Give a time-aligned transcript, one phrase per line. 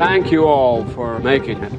[0.00, 1.72] Thank you all for making it.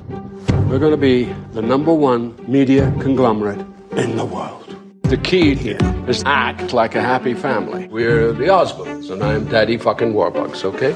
[0.70, 4.76] We're going to be the number one media conglomerate in the world.
[5.02, 7.88] The key here is act like a happy family.
[7.88, 10.94] We're the Osmonds, and I'm Daddy fucking Warbucks, okay?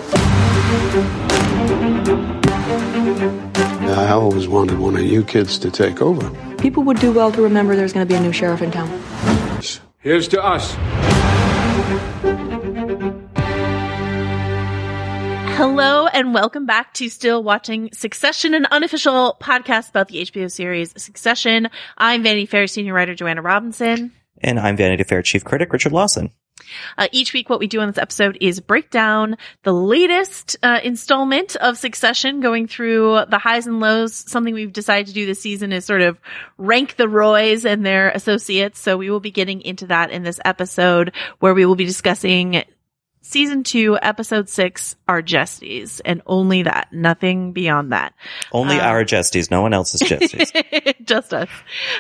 [3.92, 6.30] I always wanted one of you kids to take over.
[6.58, 8.88] People would do well to remember there's going to be a new sheriff in town.
[9.98, 10.76] Here's to us.
[15.56, 20.94] Hello and welcome back to Still Watching Succession, an unofficial podcast about the HBO series
[21.02, 21.70] Succession.
[21.98, 24.12] I'm Vanity Fair senior writer Joanna Robinson.
[24.40, 26.32] And I'm Vanity Fair chief critic Richard Lawson.
[26.98, 30.82] Uh, each week, what we do on this episode is break down the latest uh,
[30.84, 34.14] installment of Succession, going through the highs and lows.
[34.14, 36.20] Something we've decided to do this season is sort of
[36.58, 38.80] rank the Roys and their associates.
[38.82, 42.64] So we will be getting into that in this episode, where we will be discussing
[43.26, 48.14] season two, episode six, Argestes, and only that, nothing beyond that.
[48.52, 50.52] Only Uh, our Jestes, no one else's Jestes.
[51.04, 51.50] just us.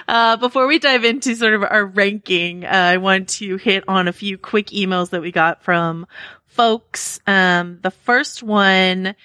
[0.07, 4.07] Uh, before we dive into sort of our ranking, uh, I want to hit on
[4.07, 6.05] a few quick emails that we got from
[6.45, 7.19] folks.
[7.25, 9.15] Um, the first one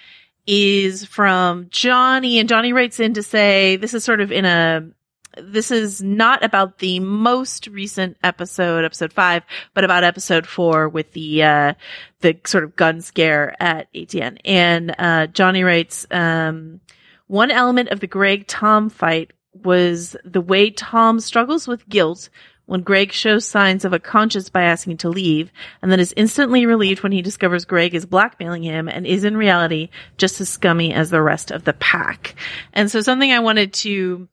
[0.47, 4.89] is from Johnny and Johnny writes in to say this is sort of in a
[5.37, 9.43] this is not about the most recent episode, episode five,
[9.73, 11.73] but about episode four with the, uh,
[12.21, 14.37] the sort of gun scare at ATN.
[14.45, 16.81] And, uh, Johnny writes, um,
[17.27, 22.29] one element of the Greg Tom fight was the way Tom struggles with guilt
[22.65, 26.65] when Greg shows signs of a conscience by asking to leave, and then is instantly
[26.65, 30.93] relieved when he discovers Greg is blackmailing him and is in reality just as scummy
[30.93, 32.35] as the rest of the pack.
[32.71, 34.29] And so something I wanted to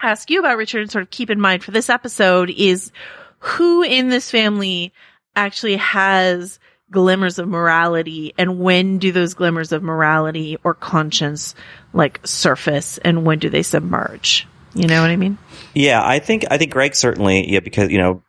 [0.00, 2.92] ask you about, Richard, and sort of keep in mind for this episode is
[3.38, 4.92] who in this family
[5.34, 6.58] actually has
[6.90, 11.54] glimmers of morality and when do those glimmers of morality or conscience
[11.94, 14.46] like surface and when do they submerge?
[14.74, 15.38] You know what I mean?
[15.74, 18.22] yeah, I think I think Greg certainly, yeah, because you know,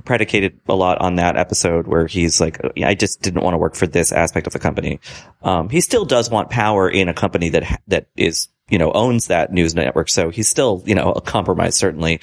[0.00, 3.74] predicated a lot on that episode where he's like, I just didn't want to work
[3.74, 5.00] for this aspect of the company.
[5.42, 9.26] Um, he still does want power in a company that that is you know owns
[9.26, 12.20] that news network, so he's still you know a compromise certainly.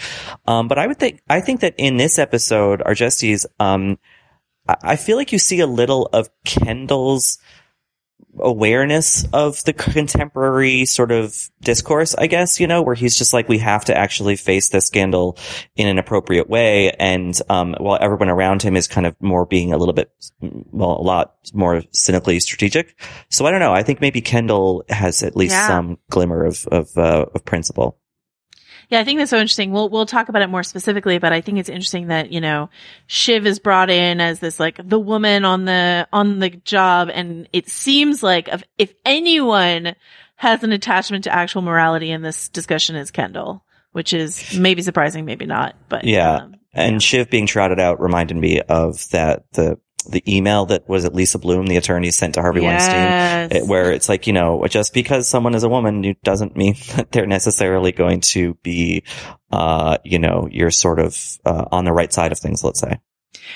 [0.47, 3.99] Um, but I would think I think that in this episode, Argestes, um,
[4.67, 7.37] I I feel like you see a little of Kendall's
[8.37, 13.49] awareness of the contemporary sort of discourse, I guess, you know, where he's just like,
[13.49, 15.37] we have to actually face this scandal
[15.75, 16.91] in an appropriate way.
[16.91, 20.11] And, um, while everyone around him is kind of more being a little bit,
[20.41, 22.99] well, a lot more cynically strategic.
[23.29, 23.73] So I don't know.
[23.73, 25.67] I think maybe Kendall has at least Yeah.
[25.67, 27.98] some glimmer of, of, uh, of principle.
[28.89, 29.71] Yeah, I think that's so interesting.
[29.71, 32.69] We'll we'll talk about it more specifically, but I think it's interesting that you know
[33.07, 37.47] Shiv is brought in as this like the woman on the on the job, and
[37.53, 39.95] it seems like if, if anyone
[40.35, 45.23] has an attachment to actual morality in this discussion, is Kendall, which is maybe surprising,
[45.25, 46.35] maybe not, but Yeah.
[46.37, 49.77] um, And Shiv being trotted out reminded me of that the
[50.09, 52.87] the email that was it Lisa Bloom, the attorney, sent to Harvey Yes.
[52.87, 57.11] Weinstein, where it's like you know just because someone is a woman doesn't mean that
[57.11, 59.03] they're necessarily going to be,
[59.51, 62.63] uh, you know, you're sort of uh, on the right side of things.
[62.63, 62.99] Let's say.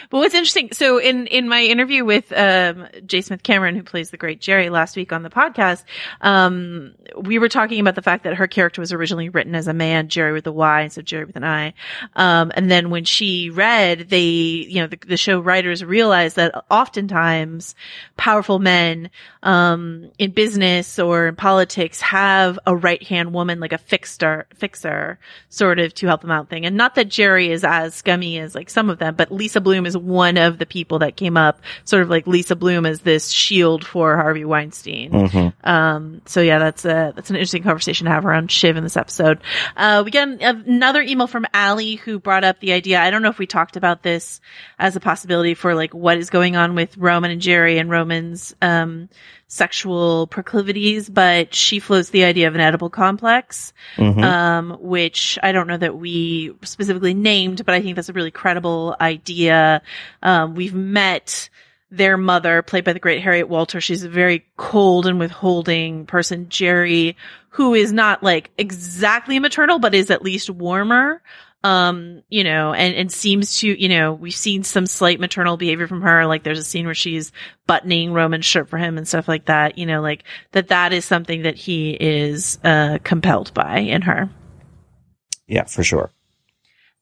[0.10, 3.22] But what's interesting, so in, in my interview with, um, J.
[3.22, 5.84] Smith Cameron, who plays the great Jerry last week on the podcast,
[6.22, 9.74] um, we were talking about the fact that her character was originally written as a
[9.74, 11.74] man, Jerry with a Y instead of Jerry with an I.
[12.16, 16.66] Um, and then when she read, they, you know, the, the show writers realized that
[16.69, 17.75] oftentimes
[18.18, 19.10] powerful men,
[19.42, 25.19] um, in business or in politics have a right hand woman, like a fixer, fixer,
[25.50, 26.66] sort of to help them out thing.
[26.66, 29.82] And not that Jerry is as scummy as like some of them, but Lisa Bloom
[29.85, 33.30] is one of the people that came up, sort of like Lisa Bloom as this
[33.30, 35.12] shield for Harvey Weinstein.
[35.12, 35.53] Mhm.
[35.63, 38.97] Um, so yeah, that's a, that's an interesting conversation to have around Shiv in this
[38.97, 39.39] episode.
[39.75, 43.00] Uh, we got another email from Allie who brought up the idea.
[43.01, 44.41] I don't know if we talked about this
[44.80, 48.56] as a possibility for like what is going on with Roman and Jerry and Roman's,
[48.62, 49.09] um,
[49.53, 54.23] sexual proclivities, but she floats the idea of an Oedipal complex, Mhm.
[54.23, 58.31] um, which I don't know that we specifically named, but I think that's a really
[58.31, 59.83] credible idea.
[60.23, 61.50] Um, we've met
[61.91, 63.79] their mother, played by the great Harriet Walter.
[63.79, 66.47] She's a very cold and withholding person.
[66.50, 67.15] Jerry,
[67.50, 71.21] who is not like exactly maternal, but is at least warmer.
[71.65, 75.88] Um, you know, and, and seems to, you know, we've seen some slight maternal behavior
[75.88, 76.25] from her.
[76.25, 77.31] Like there's a scene where she's
[77.68, 79.77] buttoning Roman's shirt for him and stuff like that.
[79.77, 84.30] You know, like that, that is something that he is, uh, compelled by in her.
[85.48, 86.12] Yeah, for sure.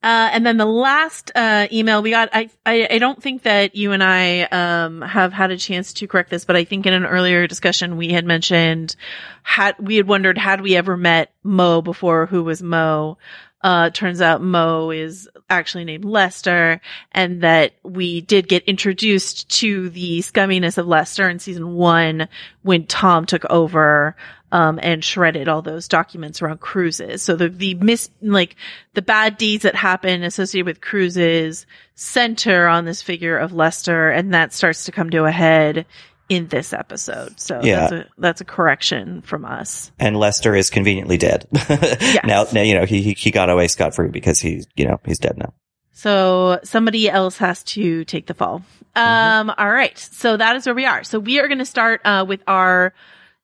[0.04, 3.76] Uh, and then the last uh, email we got, I, I I don't think that
[3.76, 6.94] you and I um have had a chance to correct this, but I think in
[6.94, 8.96] an earlier discussion we had mentioned
[9.44, 13.20] had we had wondered had we ever met Mo before, who was Mo.
[13.64, 16.82] Uh, turns out Mo is actually named Lester,
[17.12, 22.28] and that we did get introduced to the scumminess of Lester in season one
[22.64, 24.16] when Tom took over
[24.52, 27.22] um, and shredded all those documents around cruises.
[27.22, 28.56] So the, the mis, like
[28.94, 31.66] the bad deeds that happen associated with cruises
[31.96, 35.86] center on this figure of Lester and that starts to come to a head
[36.32, 37.38] in this episode.
[37.38, 37.82] So Yeah.
[37.82, 39.92] that's a, that's a correction from us.
[40.00, 41.46] And Lester is conveniently dead.
[42.24, 44.98] Now, now, you know, he, he, he got away scot free because he's, you know,
[45.06, 45.54] he's dead now.
[45.92, 48.64] So somebody else has to take the fall.
[48.96, 49.98] Um, all right.
[49.98, 51.04] So that is where we are.
[51.04, 52.94] So we are going to start, uh, with our,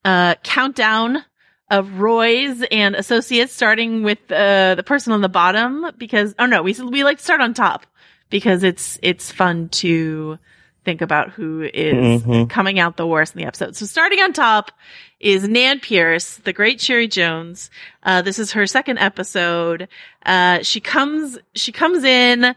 [0.06, 1.26] uh, countdown
[1.70, 6.64] of Roy's and associates, starting with, uh, the person on the bottom because, oh no,
[6.64, 7.86] we, we like to start on top
[8.30, 10.40] because it's, it's fun to
[10.88, 12.50] think about who is Mhm.
[12.50, 13.76] coming out the worst in the episode.
[13.76, 14.72] So starting on top
[15.20, 17.70] is Nan Pierce, the great Cherry Jones.
[18.04, 19.90] Uh, this is her second episode.
[20.26, 22.56] Uh, she comes, she comes in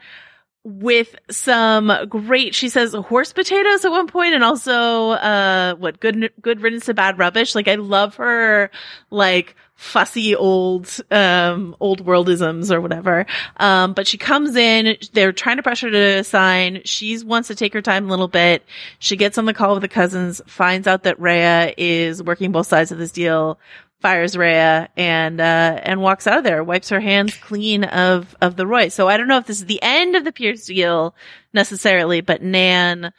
[0.62, 6.32] with some great, she says horse potatoes at one point and also, uh, what good,
[6.42, 7.54] good riddance to bad rubbish.
[7.54, 8.70] Like I love her,
[9.10, 13.24] like, fussy old, um, old worldisms or whatever.
[13.56, 16.82] Um, but she comes in, they're trying to pressure her to sign.
[16.84, 18.62] She wants to take her time a little bit.
[18.98, 22.66] She gets on the call with the cousins, finds out that Rhea is working both
[22.66, 23.58] sides of this deal,
[24.00, 28.56] fires Rhea and, uh, and walks out of there, wipes her hands clean of, of
[28.56, 28.88] the Roy.
[28.88, 31.14] So I don't know if this is the end of the Pierce deal
[31.52, 33.12] necessarily, but Nan,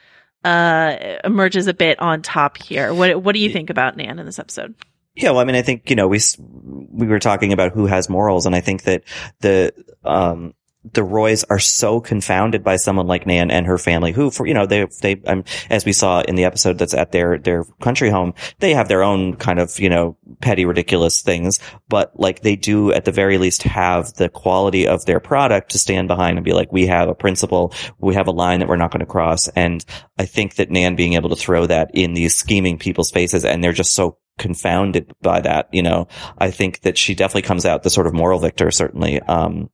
[0.44, 2.94] uh, emerges a bit on top here.
[2.94, 4.76] What, what do you think about Nan in this episode?
[5.16, 8.10] Yeah, well, I mean, I think you know we we were talking about who has
[8.10, 9.04] morals, and I think that
[9.42, 9.74] the
[10.06, 14.48] um the Roys are so confounded by someone like Nan and her family, who for
[14.48, 17.66] you know they they um, as we saw in the episode that's at their their
[17.82, 22.42] country home, they have their own kind of you know petty ridiculous things, but like
[22.42, 26.38] they do at the very least have the quality of their product to stand behind
[26.38, 29.02] and be like, we have a principle, we have a line that we're not going
[29.02, 29.86] to cross, and
[30.18, 33.64] I think that Nan being able to throw that in these scheming people's faces, and
[33.64, 36.08] they're just so confounded by that, you know,
[36.38, 39.20] I think that she definitely comes out the sort of moral victor, certainly.
[39.20, 39.70] Um,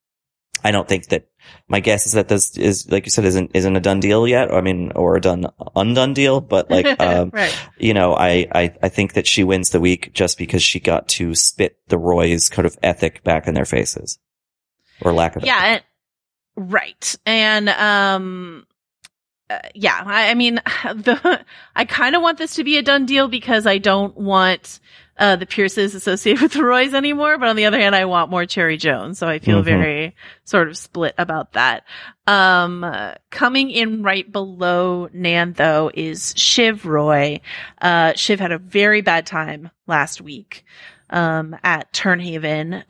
[0.64, 1.28] I don't think that
[1.68, 4.54] my guess is that this is, like you said, isn't, isn't a done deal yet.
[4.54, 5.46] I mean, or a done,
[5.76, 7.56] undone deal, but like, um, right.
[7.78, 11.08] you know, I, I, I think that she wins the week just because she got
[11.10, 14.20] to spit the Roy's kind of ethic back in their faces
[15.02, 15.48] or lack of it.
[15.48, 15.62] Yeah.
[15.64, 15.84] and-
[16.72, 17.16] right.
[17.26, 18.66] And, um,
[19.50, 21.46] uh, yeah, I, I mean, the,
[21.76, 24.80] I kind of want this to be a done deal because I don't want,
[25.18, 28.30] uh, the Pierces associated with the Roys anymore, but on the other hand, I want
[28.32, 29.18] more Cherry Jones.
[29.20, 29.66] So I feel Mhm.
[29.66, 31.84] very sort of split about that.
[32.28, 37.42] Um, uh, coming in right below Nan though is Shiv Roy.
[37.82, 40.66] Uh, Shiv had a very bad time last week,
[41.10, 42.84] um, at Tern Haven, uh,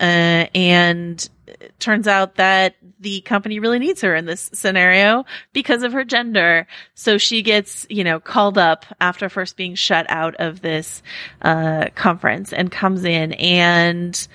[0.56, 5.94] and it turns out that the company really needs her in this scenario because of
[5.94, 6.68] her gender.
[6.96, 11.02] So she gets, you know, called up after first being shut out of this,
[11.42, 14.28] uh, conference and comes in and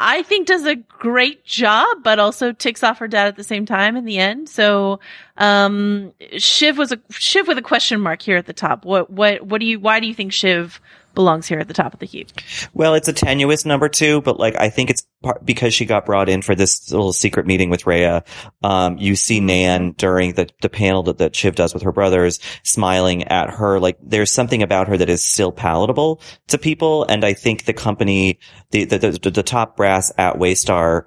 [0.00, 3.66] I think does a great job, but also ticks off her dad at the same
[3.66, 4.48] time in the end.
[4.48, 5.00] So,
[5.36, 8.84] um, Shiv was a, Shiv with a question mark here at the top.
[8.84, 10.80] What, what, what do you, why do you think Shiv
[11.18, 12.28] belongs here at the top of the heap?
[12.74, 16.06] Well, it's a tenuous number two, but like I think it's part because she got
[16.06, 18.22] brought in for this little secret meeting with Rhea.
[18.62, 22.38] Um, you see Nan during the, the panel that, that Shiv does with her brothers
[22.62, 23.80] smiling at her.
[23.80, 27.02] Like there's something about her that is still palatable to people.
[27.02, 28.38] And I think the company,
[28.70, 31.04] the, the, the, the top brass at Waystar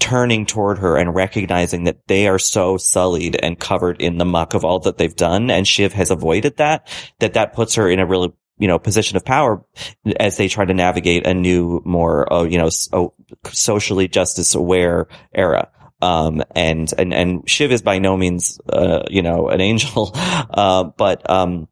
[0.00, 4.54] turning toward her and recognizing that they are so sullied and covered in the muck
[4.54, 5.50] of all that they've done.
[5.50, 6.88] And Shiv has avoided that,
[7.20, 9.64] that that puts her in a really you know, position of power
[10.18, 13.14] as they try to navigate a new, more, uh, you know, so,
[13.50, 15.70] socially justice aware era.
[16.02, 20.84] Um, and, and, and Shiv is by no means, uh, you know, an angel, uh,
[20.84, 21.68] but, um,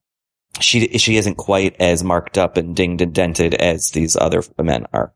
[0.61, 4.87] she, she isn't quite as marked up and dinged and dented as these other men
[4.93, 5.13] are.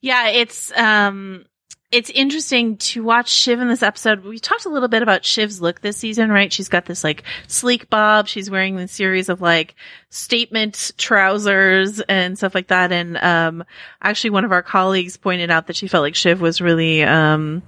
[0.00, 1.44] Yeah, it's um
[1.92, 4.24] it's interesting to watch Shiv in this episode.
[4.24, 6.52] We talked a little bit about Shiv's look this season, right?
[6.52, 8.28] She's got this like sleek bob.
[8.28, 9.74] She's wearing this series of like
[10.08, 12.92] statement trousers and stuff like that.
[12.92, 13.64] And um
[14.00, 17.62] actually one of our colleagues pointed out that she felt like Shiv was really um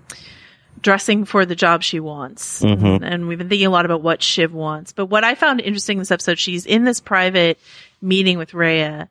[0.81, 2.63] dressing for the job she wants.
[2.63, 2.97] Mhm.
[2.97, 4.93] And, and we've been thinking a lot about what Shiv wants.
[4.93, 7.59] But what I found interesting in this episode, she's in this private
[8.01, 9.09] meeting with Rhea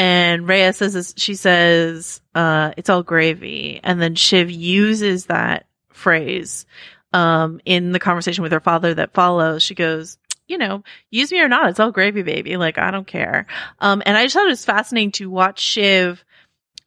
[0.00, 3.80] and Rhea says, this, she says, uh, it's all gravy.
[3.82, 6.64] And then Shiv uses that phrase,
[7.12, 9.62] um, in the conversation with her father that follows.
[9.62, 10.16] She goes,
[10.48, 12.56] you know, use me or not, it's all gravy, baby.
[12.56, 13.46] Like, I don't care.
[13.78, 16.24] Um, and I just thought it was fascinating to watch Shiv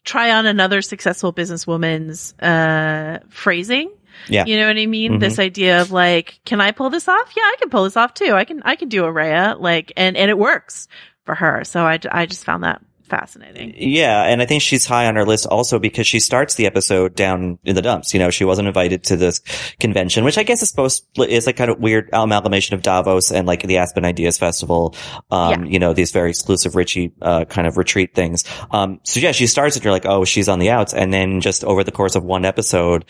[0.04, 3.92] try on another successful businesswoman's, uh, phrasing.
[4.28, 4.46] Yeah.
[4.46, 5.14] You know what I mean?
[5.14, 5.20] Mhm.
[5.20, 7.32] This idea of like, can I pull this off?
[7.38, 8.34] Yeah, I can pull this off too.
[8.34, 10.88] I can, I can do a Rhea, like, and, and it works
[11.26, 11.64] for her.
[11.64, 13.74] So I, I just found that fascinating.
[13.78, 17.16] Yeah, and I think she's high on our list also because she starts the episode
[17.16, 18.14] down in the dumps.
[18.14, 19.40] You know, she wasn't invited to this
[19.80, 23.48] convention, which I guess is supposed is like kind of weird amalgamation of Davos and
[23.48, 24.96] like the Aspen Ideas Festival.
[25.32, 25.72] Um, Yeah.
[25.72, 28.44] you know, these very exclusive Richie uh, kind of retreat things.
[28.72, 29.84] Um, so yeah, she starts it.
[29.84, 32.46] You're like, oh, she's on the outs, and then just over the course of one
[32.46, 33.06] episode.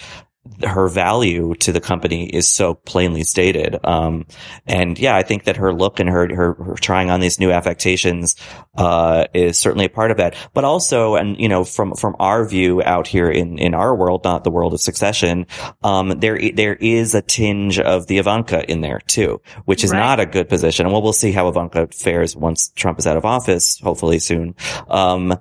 [0.61, 3.77] Her value to the company is so plainly stated.
[3.85, 4.25] Um,
[4.67, 7.49] and yeah, I think that her look and her, her, her trying on these new
[7.49, 8.35] affectations,
[8.75, 10.35] uh, is certainly a part of that.
[10.53, 14.25] But also, and you know, from, from our view out here in, in our world,
[14.25, 15.47] not the world of succession,
[15.81, 19.99] um, there, there is a tinge of the Ivanka in there too, which is Right.
[19.99, 20.91] not a good position.
[20.91, 24.55] Well, we'll see how Ivanka fares once Trump is out of office, hopefully soon.
[24.89, 25.37] Um,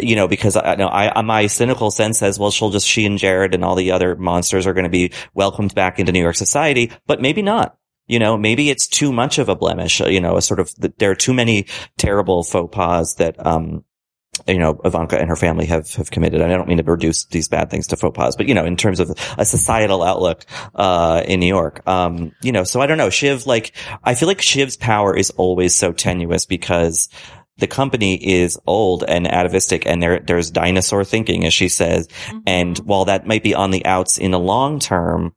[0.00, 3.18] you know, because I know I, my cynical sense says, well, she'll just, she and
[3.18, 6.36] Jared and all the other monsters are going to be welcomed back into New York
[6.36, 7.76] society, but maybe not.
[8.06, 11.10] You know, maybe it's too much of a blemish, you know, a sort of, there
[11.10, 13.82] are too many terrible faux pas that, um,
[14.46, 16.42] you know, Ivanka and her family have, have committed.
[16.42, 18.66] And I don't mean to reduce these bad things to faux pas, but you know,
[18.66, 22.86] in terms of a societal outlook, uh, in New York, um, you know, so I
[22.86, 23.10] don't know.
[23.10, 23.72] Shiv, like,
[24.02, 27.08] I feel like Shiv's power is always so tenuous because
[27.58, 32.08] the company is old and atavistic and there, there's dinosaur thinking, as she says.
[32.46, 35.34] And while that might be on the outs in the long term,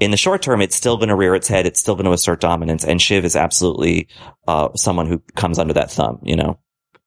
[0.00, 1.66] in the short term, it's still going to rear its head.
[1.66, 2.84] It's still going to assert dominance.
[2.84, 4.08] And Shiv is absolutely,
[4.48, 6.58] uh, someone who comes under that thumb, you know?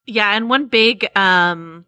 [0.05, 1.85] Yeah, and one big um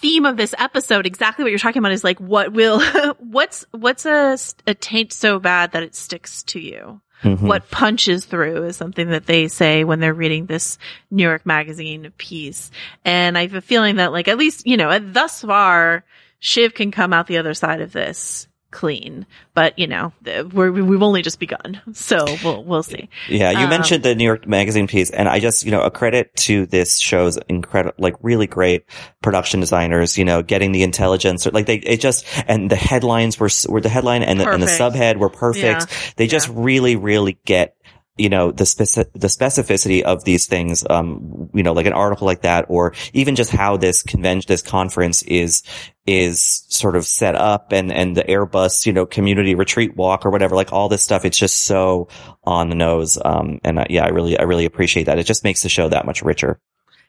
[0.00, 2.80] theme of this episode, exactly what you're talking about, is like what will
[3.18, 7.00] what's what's a a taint so bad that it sticks to you.
[7.22, 7.40] Mhm.
[7.40, 10.78] What punches through is something that they say when they're reading this
[11.10, 12.70] New York Magazine piece,
[13.04, 16.04] and I have a feeling that like at least you know thus far,
[16.38, 20.12] Shiv can come out the other side of this clean, but you know
[20.52, 23.08] we're, we've only just begun, so we'll we'll see.
[23.28, 25.90] Yeah, you Um, mentioned the New York Magazine piece, and I just, you know, a
[25.90, 28.84] credit to this show's incredible, like really great
[29.22, 30.16] production designers.
[30.16, 33.88] You know, getting the intelligence, like they, it just, and the headlines were were the
[33.88, 36.16] headline and the, and the subhead were perfect.
[36.16, 37.76] They just really, really get.
[38.16, 40.84] You know the speci- the specificity of these things.
[40.90, 44.60] Um, you know, like an article like that, or even just how this convention, this
[44.60, 45.62] conference is
[46.10, 50.30] is sort of set up and, and the Airbus, you know, community retreat walk or
[50.30, 51.24] whatever, like all this stuff.
[51.24, 52.08] It's just so
[52.44, 53.18] on the nose.
[53.24, 55.18] Um, and uh, yeah, I really, I really appreciate that.
[55.18, 56.60] It just makes the show that much richer.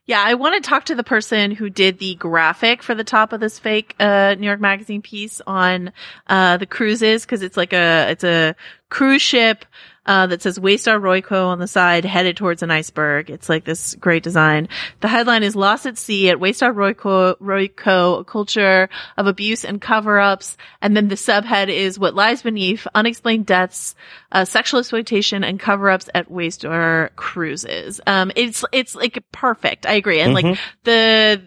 [0.06, 3.34] Yeah, I want to talk to the person who did the graphic for the top
[3.34, 5.94] of this fake uh, New York Magazine piece on
[6.26, 8.56] uh, the cruises because it's like a it's a
[8.90, 9.64] cruise ship
[10.06, 13.30] uh, that says Waystar Royco on the side, headed towards an iceberg.
[13.30, 14.68] It's like this great design.
[15.02, 19.80] The headline is Lost at Sea at Waystar Royco, Royco, a culture of abuse and
[19.80, 20.58] cover-ups.
[20.82, 23.96] And then the subhead is What Lies Beneath, Unexplained Deaths,
[24.32, 28.02] uh, Sexual Exploitation and Cover-ups at Waystar Cruises.
[28.08, 29.86] Um, it's, it's like perfect.
[29.86, 30.20] I agree.
[30.20, 30.48] And Mm-hmm.
[30.50, 31.44] like the,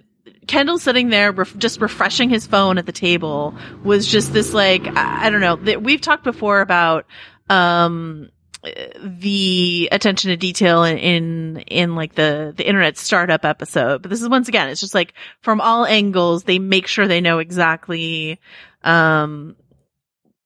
[0.46, 4.86] Kendall sitting there, ref- just refreshing his phone at the table was just this like,
[4.86, 7.06] I, I don't know, that we've talked before about,
[7.50, 8.28] um,
[8.98, 14.02] the attention to detail in, in, in like the, the internet startup episode.
[14.02, 17.20] But this is once again, it's just like from all angles, they make sure they
[17.20, 18.40] know exactly,
[18.82, 19.56] um,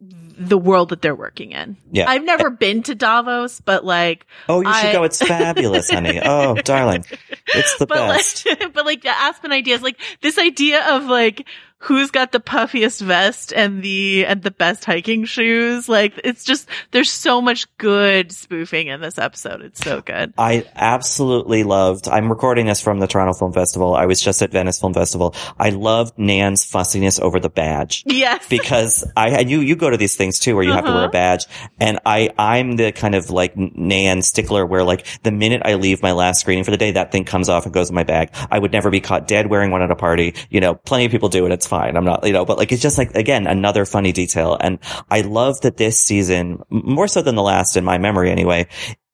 [0.01, 1.77] the world that they're working in.
[1.91, 2.09] Yeah.
[2.09, 5.03] I've never been to Davos, but like, Oh, you should I- go.
[5.03, 6.21] It's fabulous, honey.
[6.25, 7.05] Oh, darling.
[7.49, 8.47] It's the but best.
[8.47, 11.49] like, but like the Aspen ideas, like this idea of like
[11.81, 15.89] who's got the puffiest vest and the and the best hiking shoes.
[15.89, 19.63] Like it's just there's so much good spoofing in this episode.
[19.63, 20.35] It's so good.
[20.37, 23.95] I absolutely loved, I'm recording this from the Toronto Film Festival.
[23.95, 25.35] I was just at Venice Film Festival.
[25.59, 28.03] I loved Nan's fussiness over the badge.
[28.07, 28.47] Yes.
[28.51, 31.03] because I and you you go to these things too where you have to wear
[31.03, 31.13] a Uh-huh.
[31.13, 31.47] badge
[31.79, 36.03] and I I'm the kind of like Nan stickler where like the minute I leave
[36.03, 38.31] my last screening for the day that thing comes off and goes in my bag.
[38.51, 40.35] I would never be caught dead wearing one at a party.
[40.51, 41.53] You know, plenty of people do it.
[41.53, 41.97] It's fine.
[41.97, 44.79] I'm not, you know, but like it's just like again another funny detail and
[45.11, 48.67] I love that this season more so than the last in my memory anyway.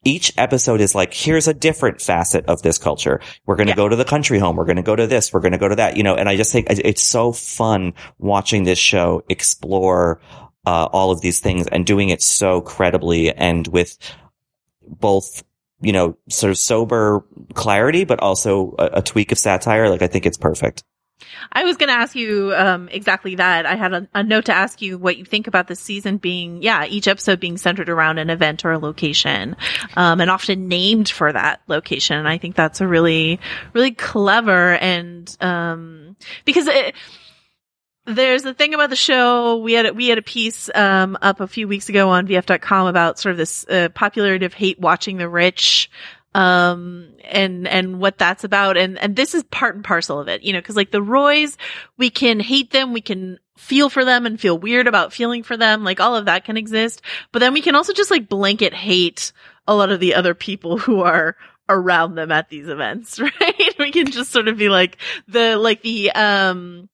[0.06, 3.20] Each episode is like, here's a different facet of this culture.
[3.46, 3.76] We're going to Yeah.
[3.76, 4.54] go to the country home.
[4.56, 5.32] We're going to go to this.
[5.32, 7.94] We're going to go to that, you know, and I just think it's so fun
[8.18, 10.20] watching this show explore
[10.66, 13.96] uh, all of these things and doing it so credibly and with
[14.86, 15.42] both,
[15.80, 19.88] you know, sort of sober clarity, but also a, a tweak of satire.
[19.88, 20.84] Like I think it's perfect.
[21.52, 23.66] I was going to ask you um, exactly that.
[23.66, 26.62] I had a, a note to ask you what you think about the season being,
[26.62, 29.56] yeah, each episode being centered around an event or a location,
[29.96, 32.16] um, and often named for that location.
[32.16, 33.40] And I think that's a really,
[33.72, 36.94] really clever and um, because it,
[38.06, 39.58] there's a thing about the show.
[39.58, 43.18] We had we had a piece um, up a few weeks ago on VF.com about
[43.18, 45.90] sort of this uh, popularity of hate watching the rich
[46.34, 48.76] um and and what that's about.
[48.76, 51.56] And and this is part and parcel of it you know because like the roys
[51.96, 55.56] we can hate them we can feel for them and feel weird about feeling for
[55.56, 57.02] them like all of that can exist.
[57.32, 59.32] But then we can also just like blanket hate
[59.66, 61.36] a lot of the other people who are
[61.68, 63.74] around them at these events right?
[63.78, 66.88] We can just sort of be like the like the um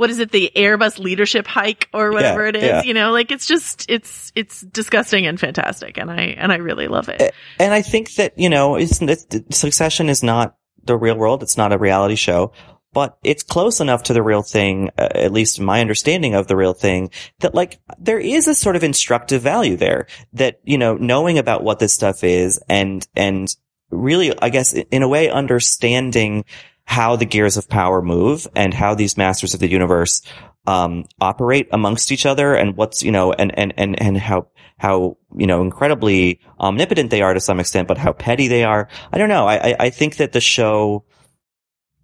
[0.00, 2.82] what is it the airbus leadership hike or whatever Yeah, it is yeah.
[2.82, 6.88] you know like it's just it's it's disgusting and fantastic and i and i really
[6.88, 7.20] love it
[7.58, 11.42] And I think that, you know, it's, it's, Succession is not the real world.
[11.42, 12.52] It's not a reality show,
[12.92, 16.46] but it's close enough to the real thing, uh, at least in my understanding of
[16.46, 17.10] the real thing,
[17.40, 21.62] that like there is a sort of instructive value there that, you know, knowing about
[21.62, 23.54] what this stuff is and, and
[23.90, 26.44] really, I guess, in a way, understanding
[26.90, 30.22] how the gears of power move and how these masters of the universe
[30.66, 35.16] um, operate amongst each other and what's, you know, and, and, and, and how, how,
[35.36, 38.88] you know, incredibly omnipotent they are to some extent, but how petty they are.
[39.12, 39.46] I don't know.
[39.46, 41.04] I, I, I think that the show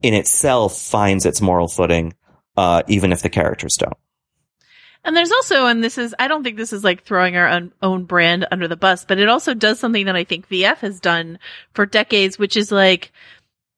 [0.03, 2.15] in itself finds its moral footing,
[2.57, 3.99] uh, even if the characters don't.
[5.03, 7.73] And there's also, and this is, I don't think this is like throwing our own,
[7.83, 11.01] own brand under the bus, but it also does something that I think VF has
[11.01, 11.41] done
[11.75, 13.13] for decades, which is like,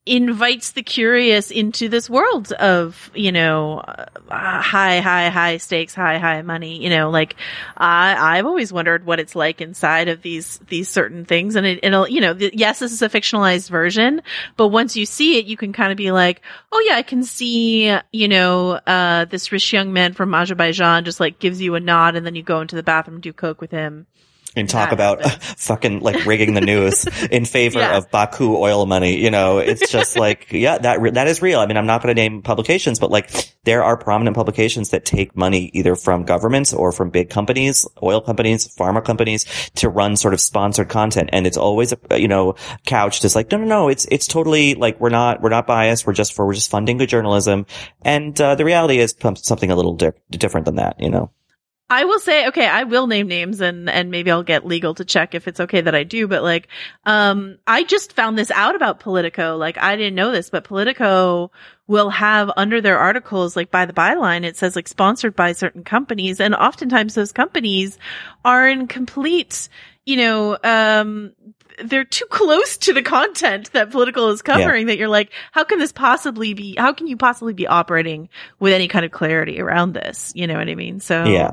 [0.09, 4.07] invites the curious into this world of, you know, uh,
[4.63, 7.37] high, high, high stakes, high, high money, you know, like,
[7.77, 11.57] I, I've always wondered what it's like inside of these, these certain things.
[11.57, 14.23] And it, it'll, you know, th- yes, this is a fictionalized version,
[14.57, 16.43] but once you see it, you can kind of be like,
[16.73, 21.21] oh yeah, I can see, you know, uh, this rich young man from Azerbaijan just
[21.21, 23.71] like gives you a nod and then you go into the bathroom do coke with
[23.71, 24.07] him.
[24.59, 25.55] And talk That about happens.
[25.67, 27.97] fucking like rigging the news in favor Yeah.
[27.97, 29.17] of Baku oil money.
[29.19, 31.61] You know, it's just like, yeah, that, re- that is real.
[31.61, 33.31] I mean, I'm not going to name publications, but like
[33.65, 38.21] there are prominent publications that take money either from governments or from big companies, oil
[38.21, 39.45] companies, pharma companies
[39.77, 41.31] to run sort of sponsored content.
[41.33, 42.55] And it's always, uh, you know,
[42.87, 46.07] couched as like, no, no, no, it's, it's totally like, we're not, we're not biased.
[46.07, 47.67] We're just for, we're just funding good journalism.
[48.03, 51.31] And, uh, the reality is something a little di- different than that, you know?
[51.91, 55.07] I will say, okay, I will name names and, and maybe I'll get legal to
[55.07, 56.29] check if it's okay that I do.
[56.29, 56.69] But like,
[57.07, 59.57] um, I just found this out about Politico.
[59.57, 61.51] Like, I didn't know this, but Politico
[61.87, 65.83] will have under their articles, like by the byline, it says like sponsored by certain
[65.83, 66.41] companies.
[66.41, 67.99] And oftentimes those companies
[68.45, 69.71] are in complete,
[70.05, 71.33] you know, um,
[71.85, 75.79] they're too close to the content that Politico is covering that you're like, how can
[75.79, 79.93] this possibly be, how can you possibly be operating with any kind of clarity around
[79.93, 80.33] this?
[80.35, 81.01] You know what I mean?
[81.01, 81.51] So Yeah.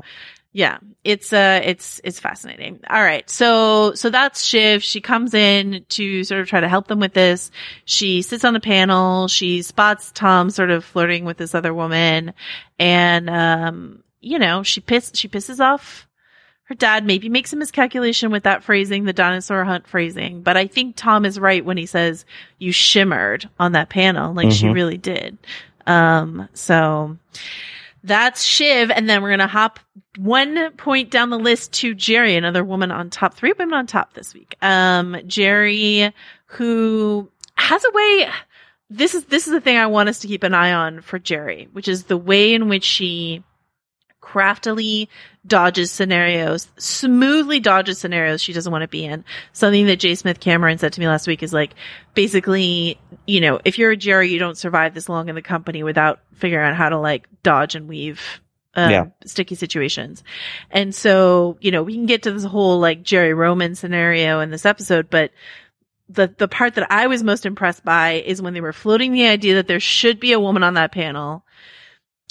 [0.52, 2.80] yeah, it's uh it's it's fascinating.
[2.88, 3.28] All right.
[3.28, 4.82] So so that's Shiv.
[4.82, 7.50] She comes in to sort of try to help them with this.
[7.84, 12.32] She sits on the panel, she spots Tom sort of flirting with this other woman
[12.78, 16.05] and um you know, she piss she pisses off
[16.66, 20.66] her dad maybe makes a miscalculation with that phrasing, the dinosaur hunt phrasing, but I
[20.66, 22.24] think Tom is right when he says
[22.58, 24.74] you shimmered on that panel like she Mhm.
[24.74, 25.38] really did.
[25.86, 27.16] Um so
[28.04, 28.90] that's Shiv.
[28.92, 29.80] And then we're going to hop
[30.16, 34.12] one point down the list to Jerry, another woman on top, three women on top
[34.14, 34.54] this week.
[34.62, 36.12] Um, Jerry,
[36.46, 38.28] who has a way,
[38.90, 41.18] this is, this is the thing I want us to keep an eye on for
[41.18, 43.42] Jerry, which is the way in which she
[44.26, 45.08] craftily
[45.46, 49.24] dodges scenarios, smoothly dodges scenarios she doesn't want to be in.
[49.52, 50.16] Something that J.
[50.16, 51.74] Smith Cameron said to me last week is like,
[52.14, 55.84] basically, you know, if you're a Jerry, you don't survive this long in the company
[55.84, 58.40] without figuring out how to like dodge and weave.
[58.74, 59.06] Um, Yeah.
[59.24, 60.24] sticky situations.
[60.72, 64.50] And so, you know, we can get to this whole like Jerry Roman scenario in
[64.50, 65.30] this episode, but
[66.08, 69.28] the, the part that I was most impressed by is when they were floating the
[69.28, 71.44] idea that there should be a woman on that panel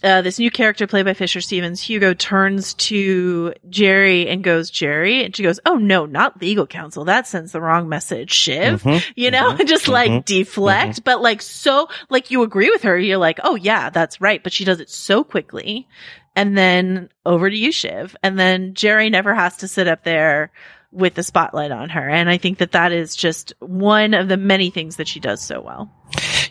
[0.05, 5.25] uh, this new character played by Fisher Stevens, Hugo, turns to Jerry and goes, Jerry?
[5.25, 7.05] And she goes, Oh no, not legal counsel.
[7.05, 8.83] That sends the wrong message, Shiv.
[8.83, 9.03] Mhm.
[9.15, 10.25] You know, just like Mhm.
[10.25, 12.97] deflect, but like so, like you agree with her.
[12.97, 14.41] You're like, Oh yeah, that's right.
[14.43, 15.87] But she does it so quickly.
[16.35, 18.15] And then over to you, Shiv.
[18.21, 20.51] And then Jerry never has to sit up there
[20.91, 22.09] with the spotlight on her.
[22.09, 25.41] And I think that that is just one of the many things that she does
[25.41, 25.91] so well.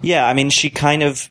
[0.03, 1.31] Yeah, I mean, she kind of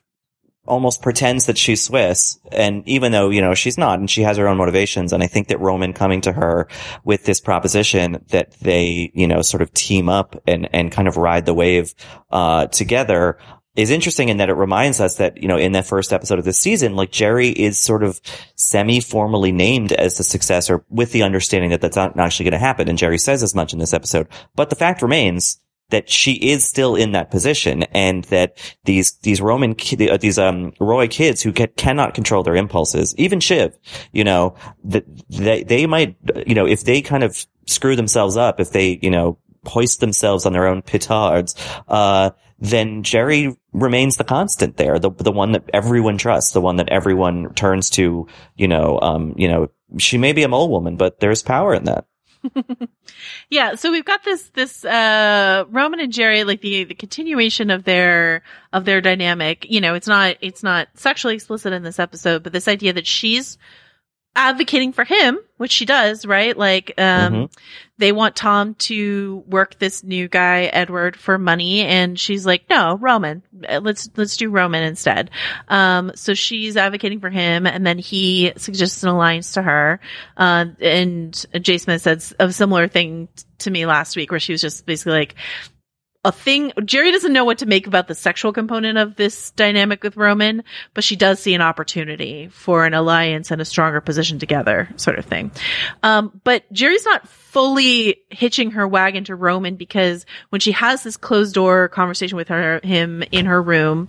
[0.66, 4.36] almost pretends that she's Swiss, and even though you know she's not, and she has
[4.36, 6.68] her own motivations, and I think that Roman coming to her
[7.04, 11.16] with this proposition that they, you know, sort of team up and and kind of
[11.16, 11.94] ride the wave
[12.30, 13.38] uh, together.
[13.76, 16.44] Is interesting in that it reminds us that, you know, in that first episode of
[16.44, 18.20] this season, like Jerry is sort of
[18.54, 22.88] semi-formally named as the successor with the understanding that that's not actually going to happen.
[22.88, 24.28] And Jerry says as much in this episode.
[24.54, 29.40] But the fact remains that she is still in that position and that these, these
[29.40, 33.76] Roman, ki- uh, these, um, Roy kids who get, cannot control their impulses, even Shiv,
[34.12, 36.16] you know, that they, they might,
[36.46, 40.46] you know, if they kind of screw themselves up, if they, you know, hoist themselves
[40.46, 41.54] on their own petards,
[41.88, 46.76] uh, then Jerry remains the constant there, the the one that everyone trusts, the one
[46.76, 48.26] that everyone turns to.
[48.56, 49.68] You know, um, you know,
[49.98, 52.06] she may be a mole woman, but there's power in that.
[53.50, 57.84] Yeah, so we've got this this uh Roman and Jerry like the the continuation of
[57.84, 59.66] their of their dynamic.
[59.70, 63.06] You know, it's not it's not sexually explicit in this episode, but this idea that
[63.06, 63.58] she's
[64.36, 66.56] advocating for him, which she does, right?
[66.56, 67.52] Like um Mhm.
[67.98, 72.96] they want Tom to work this new guy Edward for money and she's like, "No,
[72.96, 73.42] Roman.
[73.68, 75.30] Uh, Let's let's do Roman instead."
[75.68, 80.00] Um so she's advocating for him and then he suggests an alliance to her.
[80.36, 81.78] Uh, and J.
[81.78, 85.12] Smith said a similar thing t- to me last week where she was just basically
[85.12, 85.34] like,
[86.24, 90.02] a thing, Jerry doesn't know what to make about the sexual component of this dynamic
[90.02, 94.38] with Roman, but she does see an opportunity for an alliance and a stronger position
[94.38, 95.50] together, sort of thing.
[96.02, 101.18] Um, but Jerry's not fully hitching her wagon to Roman because when she has this
[101.18, 104.08] closed door conversation with her, him in her room,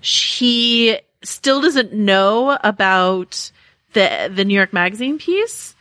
[0.00, 3.52] she still doesn't know about
[3.92, 5.76] the, the New York Magazine piece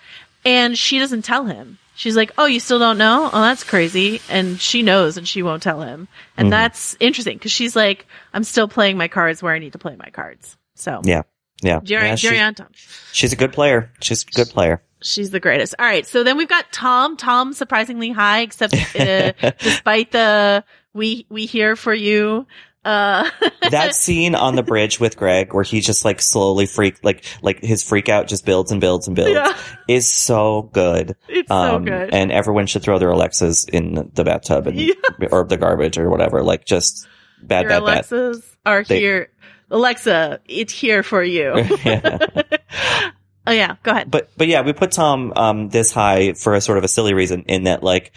[0.46, 1.80] and she doesn't tell him.
[2.02, 3.30] She's like, "Oh, you still don't know?
[3.32, 6.08] Oh, that's crazy." And she knows and she won't tell him.
[6.36, 6.50] And Mhm.
[6.52, 9.96] that's interesting cuz she's like, "I'm still playing my cards where I need to play
[9.96, 11.22] my cards." So, Yeah,
[11.62, 11.80] yeah.
[11.84, 12.68] Jerry yeah, Jerry she- Anton.
[13.12, 13.92] she's a good player.
[14.02, 14.82] She's a good player.
[15.04, 15.76] She's the greatest.
[15.78, 16.06] All right.
[16.08, 17.18] So then we've got Tom.
[17.18, 20.64] Tom surprisingly high, except uh, despite the
[20.96, 22.48] we we here for you.
[22.84, 23.30] Uh,
[23.70, 27.64] that scene on the bridge with Greg, where he just like slowly freak, like like
[27.64, 29.54] his freak out just builds and builds and builds, Yeah.
[29.88, 31.16] is so good.
[31.30, 31.94] it's so good.
[32.06, 34.98] Um, And everyone should throw their Alexas in the bathtub and Yes.
[35.32, 36.42] or the garbage or whatever.
[36.42, 37.08] Like just
[37.44, 39.30] bad, Your bad, Alexas are They- here.
[39.70, 41.54] Alexa, it's here for you.
[41.84, 42.60] bad.
[43.48, 44.12] oh yeah, go ahead.
[44.12, 47.14] but but yeah, we put Tom um this high for a sort of a silly
[47.14, 48.12] reason in that like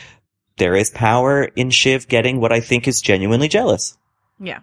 [0.56, 3.96] there is power in Shiv getting what I think is genuinely jealous.
[4.44, 4.60] Yeah.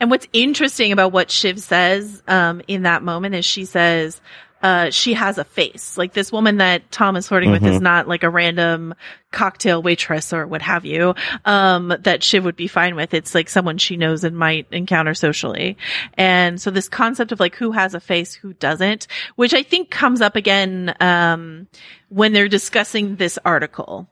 [0.00, 4.20] And what's interesting about what Shiv says um, in that moment is she says,
[4.60, 5.96] uh, she has a face.
[5.96, 7.82] Like this woman that Tom is flirting with is Mhm.
[7.82, 8.92] not like a random
[9.30, 13.14] cocktail waitress or what have you, um, that Shiv would be fine with.
[13.14, 15.76] It's like someone she knows and might encounter socially.
[16.14, 19.06] And so this concept of like who has a face, who doesn't,
[19.36, 21.68] which I think comes up again, um,
[22.08, 24.08] when they're discussing this article.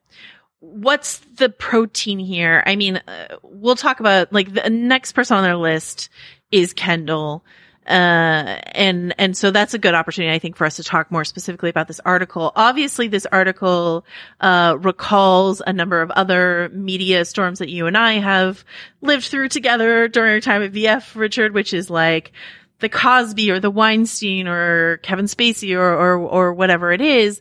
[0.60, 2.62] What's the protein here?
[2.66, 6.08] I mean, uh, we'll talk about like the next person on their list
[6.50, 7.44] is Kendall.
[7.86, 11.24] Uh, and, and so that's a good opportunity, I think, for us to talk more
[11.24, 12.52] specifically about this article.
[12.56, 14.04] Obviously, this article,
[14.40, 18.64] uh, recalls a number of other media storms that you and I have
[19.02, 22.32] lived through together during our time at VF, Richard, which is like
[22.80, 27.40] the Cosby or the Weinstein or Kevin Spacey or, or, or whatever it is.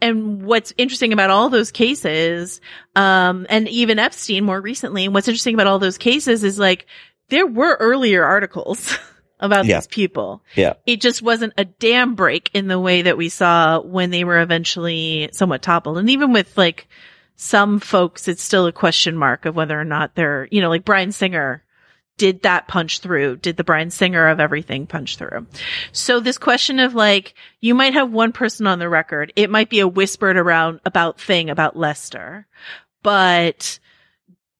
[0.00, 2.60] And what's interesting about all those cases,
[2.94, 6.86] um, and even Epstein more recently, and what's interesting about all those cases is like,
[7.28, 8.96] there were earlier articles
[9.40, 9.78] about Yeah.
[9.78, 10.42] these people.
[10.54, 10.74] Yeah.
[10.86, 14.40] It just wasn't a dam break in the way that we saw when they were
[14.40, 15.98] eventually somewhat toppled.
[15.98, 16.88] And even with like
[17.36, 20.84] some folks, it's still a question mark of whether or not they're, you know, like
[20.84, 21.62] Bryan Singer.
[22.18, 23.36] Did that punch through?
[23.36, 25.46] Did the Bryan Singer of everything punch through?
[25.92, 29.32] So this question of like, you might have one person on the record.
[29.36, 32.46] It might be a whispered around about thing about Lester,
[33.02, 33.78] but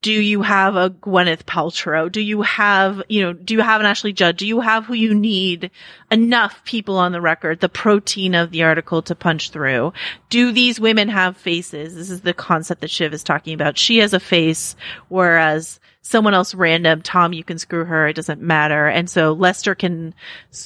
[0.03, 2.13] do you have a Gwyneth Paltrow?
[2.13, 4.37] Do you have, you know, do you have an Ashley Judd?
[4.37, 5.71] Do you have who you need
[6.13, 9.93] enough people on the record, the protein of the article to punch through?
[10.29, 11.97] Do these women have faces?
[11.97, 13.79] This is the concept that Shiv is talking about.
[13.79, 14.77] She has a face,
[15.09, 18.07] whereas someone else random, Tom, you can screw her.
[18.07, 18.87] It doesn't matter.
[18.87, 20.15] And so Lester can,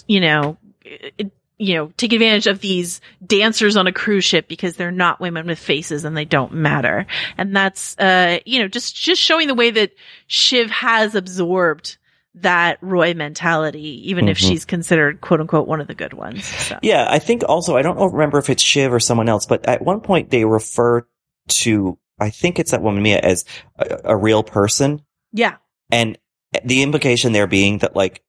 [0.06, 4.76] you know, it, you know, take advantage of these dancers on a cruise ship because
[4.76, 7.06] they're not women with faces and they don't matter.
[7.38, 9.92] And that's, uh, you know, just, just showing the way that
[10.26, 11.96] Shiv has absorbed
[12.36, 14.48] that Roy mentality, even if Mhm.
[14.48, 16.44] she's considered quote unquote one of the good ones.
[16.44, 16.78] So.
[16.82, 19.82] Yeah, I think also, I don't remember if it's Shiv or someone else, but at
[19.82, 21.06] one point they refer
[21.48, 23.46] to, I think it's that woman Mia as
[23.78, 25.02] a, a real person.
[25.32, 25.56] Yeah.
[25.90, 26.18] And
[26.64, 28.22] the implication there being that like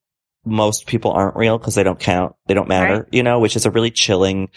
[0.45, 3.05] most people aren't real because they don't count, they don't matter, Right.
[3.11, 4.49] you know, which is a really chilling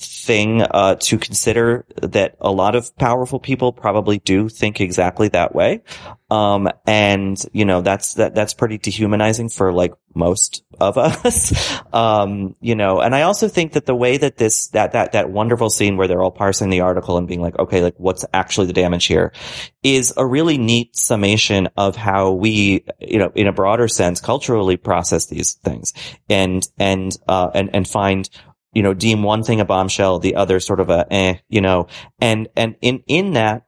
[0.00, 5.54] thing, uh, to consider that a lot of powerful people probably do think exactly that
[5.54, 5.82] way.
[6.30, 11.80] Um, and you know, that's, that, that's pretty dehumanizing for like most of us.
[11.92, 15.30] um, you know, and I also think that the way that this, that, that, that
[15.30, 18.68] wonderful scene where they're all parsing the article and being like, okay, like what's actually
[18.68, 19.32] the damage here
[19.82, 24.76] is a really neat summation of how we, you know, in a broader sense, culturally
[24.76, 25.92] process these things
[26.28, 28.30] and, and, uh, and, and find,
[28.72, 31.88] you know, deem one thing a bombshell, the other sort of a eh, you know,
[32.20, 33.66] and, and in, in that,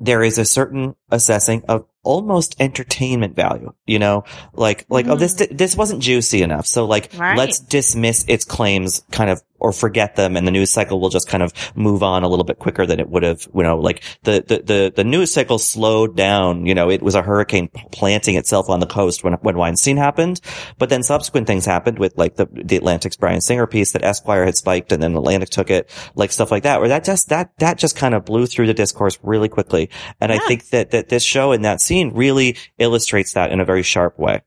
[0.00, 5.34] there is a certain assessing of almost entertainment value, you know, like, like, oh, this,
[5.34, 5.56] mm.
[5.56, 6.66] this wasn't juicy enough.
[6.66, 7.36] So like, Right.
[7.36, 10.36] let's dismiss its claims kind of, or forget them.
[10.36, 13.00] And the news cycle will just kind of move on a little bit quicker than
[13.00, 16.66] it would have, you know, like the, the, the, the news cycle slowed down.
[16.66, 20.42] You know, it was a hurricane planting itself on the coast when, when Weinstein happened.
[20.76, 24.44] But then subsequent things happened with like the, the Atlantic's Bryan Singer piece that Esquire
[24.44, 27.56] had spiked and then Atlantic took it, like stuff like that, where that just, that,
[27.58, 29.88] that just kind of blew through the discourse really quickly.
[30.20, 33.64] And I think that, that this show and that scene really illustrates that in a
[33.64, 34.42] very sharp way.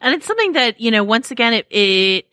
[0.00, 2.26] And it's something that, you know, once again, it, it,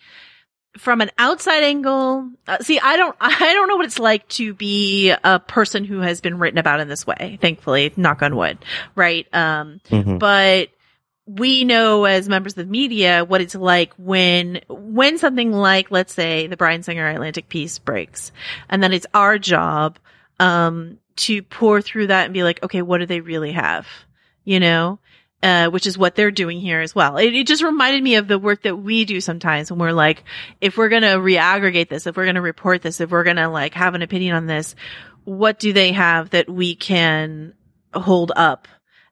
[0.77, 4.53] from an outside angle, uh, see, I don't, I don't know what it's like to
[4.53, 8.57] be a person who has been written about in this way, thankfully, knock on wood,
[8.95, 9.27] right?
[9.33, 10.19] Um, Mhm.
[10.19, 10.69] but
[11.25, 16.13] we know as members of the media what it's like when, when something like, let's
[16.13, 18.31] say, the Bryan Singer Atlantic piece breaks.
[18.67, 19.99] And then it's our job,
[20.39, 23.85] um, to pour through that and be like, okay, what do they really have?
[24.49, 24.99] You know?
[25.41, 27.15] Uh, which is what they're doing here as well.
[27.15, 30.25] It, it just reminded me of the work that we do sometimes when we're like,
[30.59, 33.37] if we're going to reaggregate this, if we're going to report this, if we're going
[33.37, 34.75] to like have an opinion on this,
[35.23, 37.53] what do they have that we can
[37.93, 38.67] hold up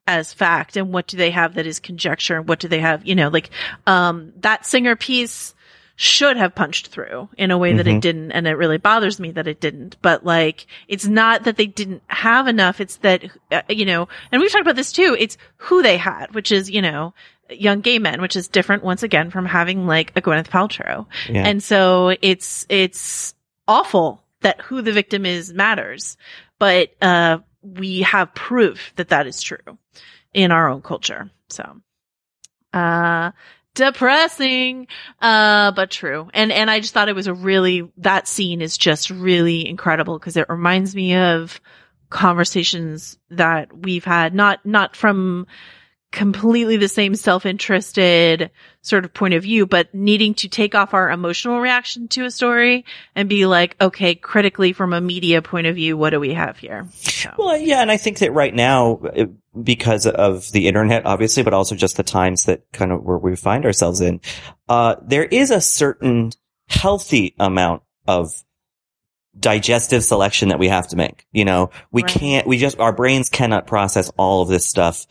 [0.05, 3.05] as fact and what do they have that is conjecture and what do they have,
[3.05, 3.49] you know, like,
[3.85, 5.55] um, that singer piece
[5.99, 8.01] should have punched through in a way that it Mhm.
[8.01, 8.31] didn't.
[8.31, 12.03] And it really bothers me that it didn't, but like, it's not that they didn't
[12.05, 12.79] have enough.
[12.79, 15.17] It's that, uh, you know, and we've talked about this too.
[15.19, 17.15] It's who they had, which is, you know,
[17.49, 21.07] young gay men, which is different once again from having like a Gwyneth Paltrow.
[21.27, 21.47] Yeah.
[21.47, 23.33] And so it's, it's
[23.67, 26.15] awful that who the victim is matters,
[26.59, 29.79] but, uh, we have proof that that is true
[30.31, 31.31] in our own culture.
[31.49, 31.81] So,
[32.71, 33.31] uh,
[33.77, 34.87] depressing,
[35.21, 36.29] uh, but true.
[36.33, 40.19] And, and I just thought it was a really, that scene is just really incredible
[40.19, 41.61] because it reminds me of
[42.09, 45.47] conversations that we've had, not, not from
[46.11, 48.49] completely the same self-interested
[48.81, 52.31] sort of point of view, but needing to take off our emotional reaction to a
[52.31, 56.33] story and be like, okay, critically from a media point of view, what do we
[56.33, 56.87] have here?
[56.93, 57.29] So.
[57.37, 59.29] Well, yeah, and I think that right now, it-
[59.63, 63.35] because of the internet, obviously, but also just the times that kind of where we
[63.35, 64.21] find ourselves in,
[64.69, 66.31] uh, there is a certain
[66.69, 68.31] healthy amount of
[69.39, 71.25] digestive selection that we have to make.
[71.31, 72.11] You know, we Right.
[72.11, 75.05] can't, we just, our brains cannot process all of this stuff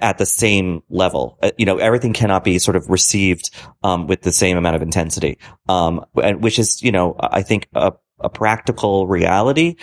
[0.00, 1.38] at the same level.
[1.42, 3.50] Uh, You know, everything cannot be sort of received,
[3.82, 5.38] um, with the same amount of intensity.
[5.68, 9.76] Um, which is, you know, I think a, a practical reality,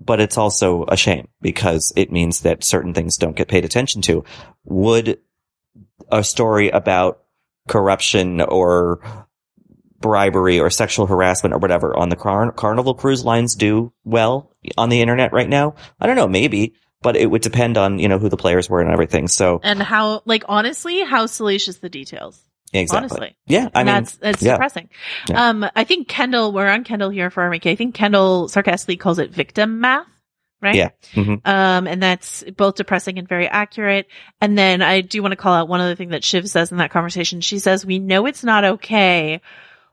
[0.00, 4.02] but it's also a shame because it means that certain things don't get paid attention
[4.02, 4.24] to.
[4.64, 5.18] Would
[6.10, 7.22] a story about
[7.68, 9.00] corruption or
[10.00, 14.88] bribery or sexual harassment or whatever on the car- carnival cruise lines do well on
[14.88, 15.74] the internet right now?
[16.00, 18.80] I don't know, maybe, but it would depend on, you know, who the players were
[18.80, 19.28] and everything.
[19.28, 22.40] So and how, like, honestly, how salacious the details.
[22.72, 23.08] Exactly.
[23.10, 23.36] Honestly.
[23.46, 23.68] Yeah.
[23.74, 24.52] I And mean, that's that's yeah.
[24.52, 24.88] depressing.
[25.28, 25.48] Yeah.
[25.48, 27.72] Um, I think Kendall, we're on Kendall here for ranking.
[27.72, 30.06] I think Kendall sarcastically calls it victim math,
[30.60, 30.74] right?
[30.74, 30.90] Yeah.
[31.14, 31.40] Mhm.
[31.46, 34.06] Um, and that's both depressing and very accurate.
[34.40, 36.78] And then I do want to call out one other thing that Shiv says in
[36.78, 37.40] that conversation.
[37.40, 39.40] She says, "We know it's not okay.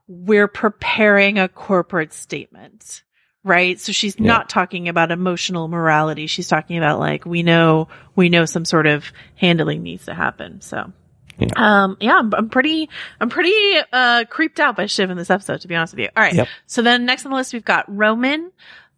[0.07, 3.03] We're preparing a corporate statement."
[3.43, 3.79] Right.
[3.79, 4.25] So she's Yeah.
[4.25, 6.25] not talking about emotional morality.
[6.25, 10.61] She's talking about like, we know, we know some sort of handling needs to happen.
[10.61, 10.91] So.
[11.37, 11.47] Yeah.
[11.55, 13.53] Um, yeah, I'm, I'm pretty, I'm pretty,
[13.91, 16.09] uh, creeped out by Shiv in this episode, to be honest with you.
[16.15, 16.33] All right.
[16.33, 16.47] Yep.
[16.67, 18.51] So then next on the list, we've got Roman,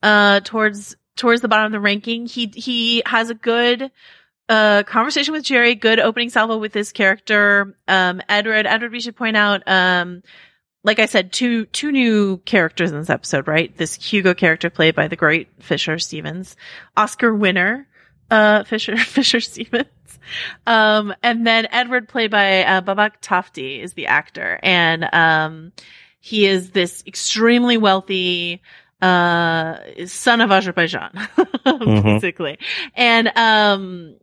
[0.03, 2.27] uh, towards, towards the bottom of the ranking.
[2.27, 3.91] He, he has a good,
[4.49, 7.75] uh, conversation with Jerry, good opening salvo with this character.
[7.87, 10.23] Um, Edward, Edward, we should point out, um,
[10.83, 13.75] like I said, two, two new characters in this episode, right?
[13.75, 16.55] This Hugo character played by the great Fisher Stevens,
[16.95, 17.87] Oscar winner,
[18.31, 19.87] uh, Fisher, Fisher Stevens.
[20.65, 24.59] Um, and then Edward played by, uh, Babak Tafti is the actor.
[24.63, 25.71] And, um,
[26.19, 28.61] he is this extremely wealthy,
[29.01, 31.11] uh, son of Azerbaijan,
[31.65, 32.59] basically.
[32.95, 34.17] And, um,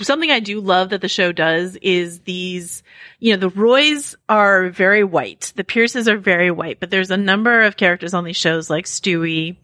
[0.00, 2.82] something I do love that the show does is these,
[3.18, 5.52] you know, the Roys are very white.
[5.56, 8.86] The Pierces are very white, but there's a number of characters on these shows like
[8.86, 9.56] Stewy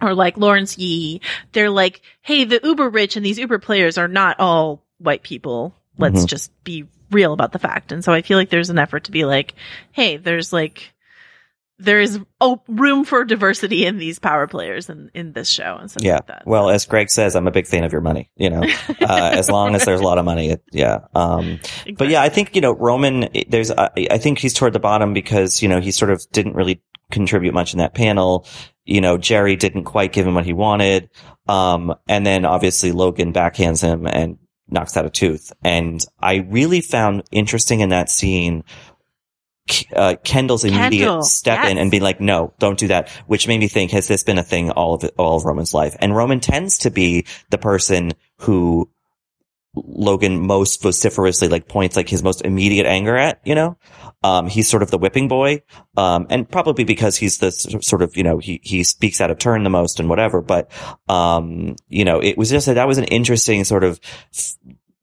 [0.00, 1.20] or like Lawrence Yee.
[1.52, 5.74] They're like, hey, the uber rich and these uber players are not all white people.
[5.98, 6.28] Let's Mhm.
[6.28, 7.92] just be real about the fact.
[7.92, 9.54] And so I feel like there's an effort to be like,
[9.92, 10.92] hey, there's like,
[11.78, 15.90] there is oh, room for diversity in these power players in, in this show and
[15.90, 16.14] stuff Yeah.
[16.14, 16.42] like that.
[16.46, 18.62] Well, as Greg says, I'm a big fan of your money, you know,
[19.00, 20.50] uh, as long as there's a lot of money.
[20.50, 21.00] It, yeah.
[21.14, 21.58] Um,
[21.96, 25.12] but yeah, I think, you know, Roman, there's, I, I think he's toward the bottom
[25.12, 28.46] because, you know, he sort of didn't really contribute much in that panel.
[28.84, 31.10] You know, Jerry didn't quite give him what he wanted.
[31.48, 34.38] Um, and then obviously Logan backhands him and
[34.72, 35.52] knocks out a tooth.
[35.62, 38.64] And I really found interesting in that scene,
[39.94, 43.60] uh, Kendall's immediate Kendall, step in and be like, no, don't do that, which made
[43.60, 45.96] me think, has this been a thing all of all of Roman's life?
[46.00, 48.90] And Roman tends to be the person who
[49.74, 53.78] Logan most vociferously like points like his most immediate anger at, you know?
[54.22, 55.62] Um, he's sort of the whipping boy.
[55.96, 59.38] Um, and probably because he's the sort of, you know, he, he speaks out of
[59.38, 60.42] turn the most and whatever.
[60.42, 60.70] But,
[61.08, 63.98] um, you know, it was just that that was an interesting sort of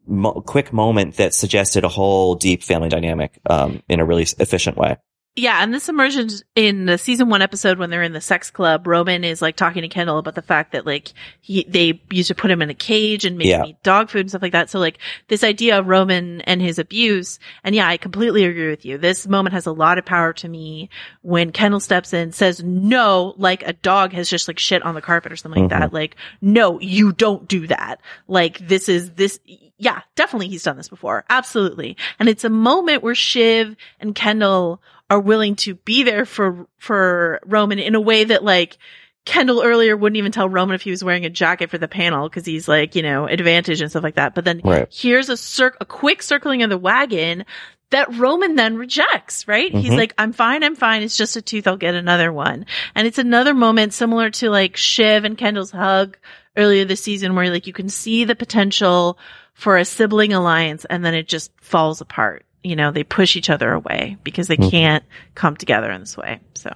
[0.06, 4.78] mo- quick moment that suggested a whole deep family dynamic, um, in a really efficient
[4.78, 4.98] way.
[5.36, 8.86] Yeah, and this emergence in the season one episode when they're in the sex club,
[8.86, 12.36] Roman is like talking to Kendall about the fact that like he they used to
[12.36, 13.60] put him in a cage and make Yeah.
[13.60, 14.70] him eat dog food and stuff like that.
[14.70, 14.98] So like
[15.30, 18.98] this idea of Roman and his abuse, and yeah, I completely agree with you.
[18.98, 20.90] This moment has a lot of power to me
[21.22, 25.02] when Kendall steps in, says no, like a dog has just like shit on the
[25.02, 25.84] carpet or something like that.
[25.84, 25.96] Mm-hmm.
[25.96, 28.02] Like, no, you don't do that.
[28.28, 29.40] Like this is this
[29.78, 31.24] yeah, definitely he's done this before.
[31.30, 31.96] Absolutely.
[32.20, 37.40] And it's a moment where Shiv and Kendall are willing to be there for, for
[37.46, 38.78] Roman in a way that like
[39.26, 42.30] Kendall earlier wouldn't even tell Roman if he was wearing a jacket for the panel
[42.30, 44.34] because he's like, you know, advantage and stuff like that.
[44.36, 44.88] But then Right.
[44.92, 47.46] here's a cir- a quick circling of the wagon
[47.92, 49.72] that Roman then rejects, right?
[49.74, 49.98] He's Mhm.
[49.98, 51.02] like, I'm fine, I'm fine.
[51.02, 51.68] It's just a tooth.
[51.68, 52.66] I'll get another one.
[52.96, 56.18] And it's another moment similar to like Shiv and Kendall's hug
[56.56, 59.18] earlier this season where like you can see the potential
[59.54, 62.46] for a sibling alliance and then it just falls apart.
[62.64, 64.72] You know, they push each other away because they Mhm.
[64.72, 65.04] can't
[65.36, 66.40] come together in this way.
[66.56, 66.70] So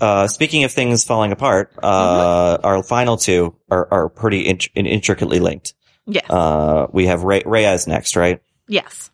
[0.00, 5.38] Uh, speaking of things falling apart, uh, our final two are, are pretty int- intricately
[5.38, 5.74] linked.
[6.06, 8.40] yes, Uh, we have Ray- Rhea's next, right?
[8.66, 9.10] yes,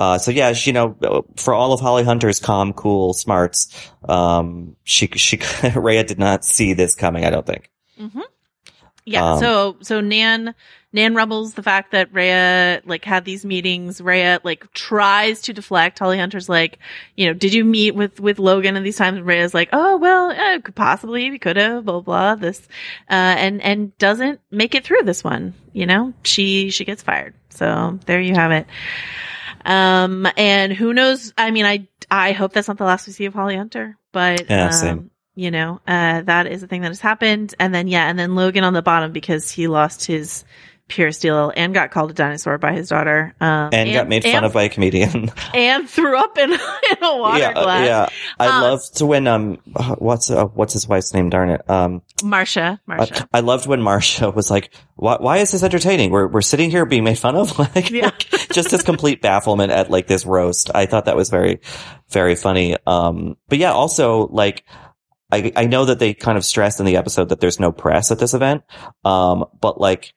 [0.00, 3.68] Uh, so yeah, she, you know, for all of Holly Hunter's calm, cool smarts,
[4.08, 5.38] um, she, she,
[5.74, 7.70] Rhea did not see this coming, I don't think.
[9.04, 9.32] yeah.
[9.32, 10.54] Um, so so Nan
[10.92, 14.00] Nan rumbles the fact that Rhea like had these meetings.
[14.00, 15.98] Rhea like tries to deflect.
[15.98, 16.78] Holly Hunter's like,
[17.14, 19.18] you know, did you meet with with Logan at these times?
[19.18, 22.60] And Rhea's like, oh well, eh, could possibly we could have blah blah this,
[23.10, 25.52] uh, and and doesn't make it through this one.
[25.74, 27.34] You know, she she gets fired.
[27.50, 28.66] So there you have it.
[29.64, 31.32] Um, and who knows?
[31.36, 34.48] I mean, I I hope that's not the last we see of Holly Hunter, but
[34.48, 35.10] Yeah, um, same.
[35.34, 37.54] you know, uh, that is a thing that has happened.
[37.60, 40.44] And then, yeah, and then Logan on the bottom because he lost his
[40.88, 43.34] Pierce deal and got called a dinosaur by his daughter.
[43.40, 45.30] Um, And, got made fun of by a comedian.
[45.54, 46.58] and threw up in, in
[47.02, 47.86] a water yeah, uh, glass.
[47.86, 48.08] yeah.
[48.38, 49.54] I Um, loved when um,
[49.98, 51.28] what's uh, what's his wife's name?
[51.30, 51.68] Darn it.
[51.70, 53.28] Um, Marcia, I, Marcia.
[53.32, 56.10] I loved when Marcia was like, "Why, why is this entertaining?
[56.10, 58.10] We're we're sitting here being made fun of, like, Yeah.
[58.52, 61.60] just this complete bafflement at like this roast." I thought that was very,
[62.10, 62.76] very funny.
[62.86, 64.64] Um, but yeah, also like.
[65.30, 68.10] I, I know that they kind of stressed in the episode that there's no press
[68.10, 68.62] at this event.
[69.04, 70.14] Um, but like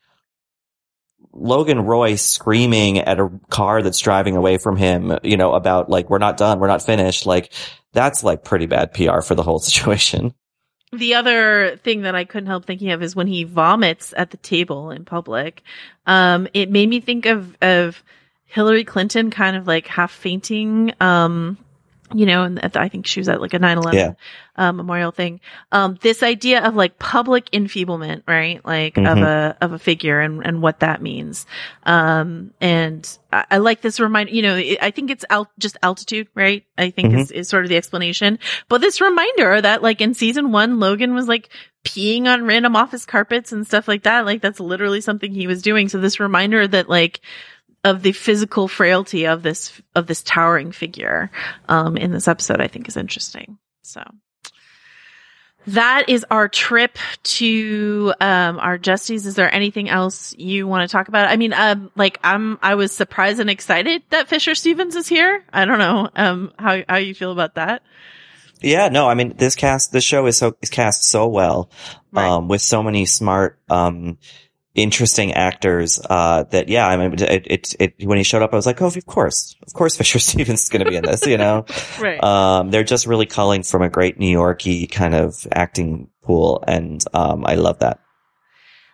[1.34, 6.10] Logan Roy screaming at a car that's driving away from him, you know, about like,
[6.10, 6.60] we're not done.
[6.60, 7.26] We're not finished.
[7.26, 7.52] Like
[7.94, 10.34] that's like pretty bad PR for the whole situation.
[10.92, 14.38] the other thing that I couldn't help thinking of is when he vomits at the
[14.38, 15.64] table in public.
[16.06, 18.04] Um, it made me think of, of
[18.46, 21.58] Hillary Clinton kind of like half fainting, um,
[22.14, 24.12] you know, and at the- I think she was at like a 9-11 Yeah.
[24.58, 25.40] uh, memorial thing.
[25.72, 28.64] Um, this idea of like public enfeeblement, right?
[28.66, 29.24] Like of Mhm.
[29.24, 31.46] a, of a figure and, and what that means.
[31.86, 35.78] Um, and I, I like this reminder, you know, it, I think it's al- just
[35.84, 36.64] altitude, right?
[36.78, 38.40] I think is, is sort of the explanation.
[38.70, 41.50] But this reminder that like in season one, Logan was like
[41.84, 44.26] peeing on random office carpets and stuff like that.
[44.26, 45.90] Like that's literally something he was doing.
[45.90, 47.22] So this reminder that like,
[47.84, 51.32] of the physical frailty of this of this towering figure
[51.68, 53.58] um in this episode I think is interesting.
[53.82, 54.04] So
[55.68, 59.26] that is our trip to um Argestes.
[59.28, 61.30] Is there anything else you want to talk about?
[61.30, 65.44] I mean, um like I'm I was surprised and excited that Fisher Stevens is here.
[65.54, 67.84] I don't know um how how you feel about that.
[68.64, 71.72] Yeah, no, I mean, this cast, this show is so, is cast so well,
[72.12, 72.28] Right.
[72.30, 74.20] um, with so many smart, um,
[74.76, 78.56] interesting actors, uh, that, yeah, I mean, it, it, it, when he showed up, I
[78.56, 81.26] was like, oh, of course, of course Fisher Stevens is going to be in this,
[81.26, 81.66] you know?
[82.00, 82.24] Right.
[82.24, 86.64] Um, they're just really calling from a great New Yorky kind of acting pool.
[86.68, 88.00] And, um, I love that.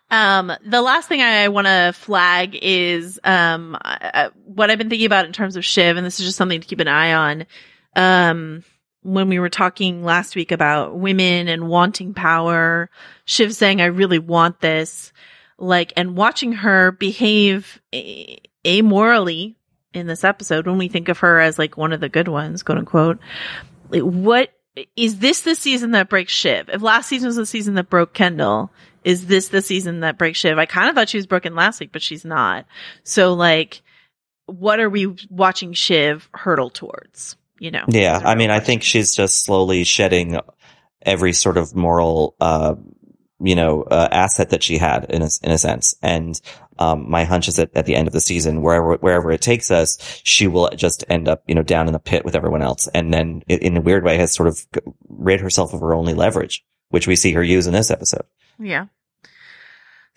[0.10, 4.90] Um, the last thing I want to flag is um I- I- what I've been
[4.90, 7.14] thinking about in terms of Shiv, and this is just something to keep an eye
[7.14, 7.46] on.
[7.96, 8.64] Um,
[9.02, 12.90] when we were talking last week about women and wanting power,
[13.26, 15.12] Shiv saying, "I really want this,"
[15.58, 19.56] like, and watching her behave a- amorally
[19.94, 22.64] in this episode when we think of her as like one of the good ones,
[22.64, 23.20] quote unquote.
[23.90, 24.52] Like, what
[24.96, 26.70] is this the season that breaks Shiv?
[26.70, 28.72] If last season was the season that broke Kendall,
[29.04, 30.58] is this the season that breaks Shiv?
[30.58, 32.66] I kind of thought she was broken last week, but she's not.
[33.04, 33.82] So like,
[34.46, 37.38] what are we watching Shiv hurdle towards?
[37.60, 37.86] You know?
[37.88, 38.18] Yeah.
[38.18, 40.40] i a I real mean, I think she's just slowly shedding
[41.02, 42.76] every sort of moral, uh,
[43.40, 45.96] you know, uh, asset that she had in a, in a sense.
[46.02, 46.40] And,
[46.80, 49.72] um, my hunch is that at the end of the season, wherever, wherever it takes
[49.72, 52.88] us, she will just end up, you know, down in the pit with everyone else.
[52.94, 54.60] And then in a weird way has sort of
[55.08, 58.26] rid herself of her only leverage, which we see her use in this episode.
[58.60, 58.88] Yeah.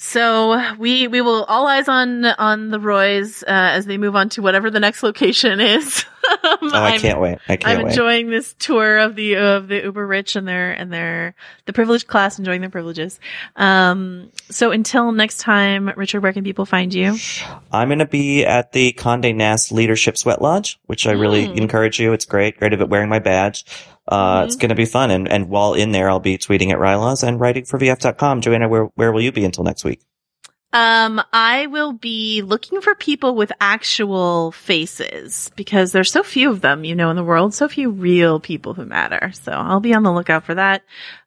[0.03, 4.31] So we we will all eyes on on the Roys uh, as they move on
[4.31, 6.07] to whatever the next location is.
[6.43, 7.39] Oh, I can't wait.
[7.49, 7.91] I can't I'm wait.
[7.91, 11.35] enjoying this tour of the of the uber rich and their and their
[11.67, 13.19] the privileged class enjoying their privileges.
[13.57, 17.17] Um, so until next time, Richard, where can people find you?
[17.73, 21.57] I'm going to be at the Conde Nast Leadership Sweat Lodge, which I really Mm.
[21.59, 22.13] encourage you.
[22.13, 22.59] It's great.
[22.59, 23.65] Great of it wearing my badge.
[24.09, 24.45] Uh, Mhm.
[24.47, 25.11] it's going to be fun.
[25.11, 28.41] And, and while in there, I'll be tweeting at rilaws and writing for VF.com.
[28.41, 30.01] Joanna, where, where will you be until next week?
[30.73, 36.61] Um, I will be looking for people with actual faces because there's so few of
[36.61, 39.33] them, you know, in the world, so few real people who matter.
[39.33, 40.85] So I'll be on the lookout for that.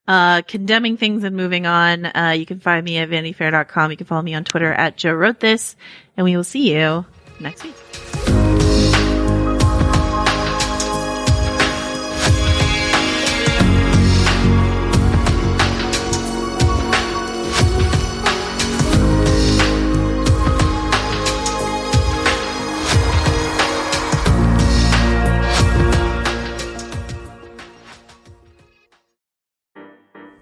[0.07, 2.05] Uh, condemning things and moving on.
[2.05, 3.91] Uh, you can find me at vanityfair.com.
[3.91, 5.75] You can follow me on Twitter at Joe wrote this
[6.15, 7.05] and we will see you
[7.39, 8.42] next week.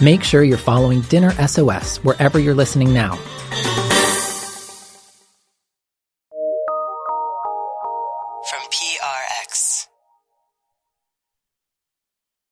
[0.00, 3.18] Make sure you're following Dinner SOS wherever you're listening now